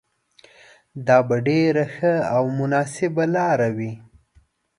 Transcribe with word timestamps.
دا 1.07 1.17
به 1.27 1.37
ډېره 1.47 1.85
ښه 1.95 2.13
او 2.35 2.43
مناسبه 2.59 3.23
لاره 3.35 3.69
وي. 3.77 3.93